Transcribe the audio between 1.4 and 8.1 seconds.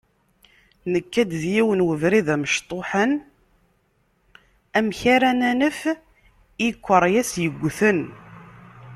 d yiwen webrid mecṭuḥen amek ara nanef i ikeṛyas yeggten.